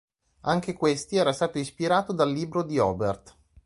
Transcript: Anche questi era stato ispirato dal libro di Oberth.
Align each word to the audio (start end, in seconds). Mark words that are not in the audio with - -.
Anche 0.45 0.73
questi 0.73 1.17
era 1.17 1.31
stato 1.31 1.59
ispirato 1.59 2.11
dal 2.11 2.31
libro 2.31 2.63
di 2.63 2.79
Oberth. 2.79 3.37